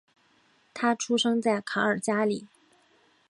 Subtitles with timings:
[0.73, 2.47] 他出生在卡尔加里。